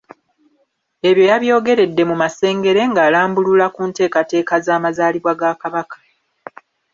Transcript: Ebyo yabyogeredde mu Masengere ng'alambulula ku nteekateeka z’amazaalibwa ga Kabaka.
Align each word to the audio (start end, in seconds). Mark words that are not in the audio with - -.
Ebyo 1.09 1.23
yabyogeredde 1.31 2.03
mu 2.09 2.15
Masengere 2.21 2.81
ng'alambulula 2.91 3.65
ku 3.75 3.81
nteekateeka 3.89 4.55
z’amazaalibwa 4.65 5.31
ga 5.39 5.51
Kabaka. 5.61 5.97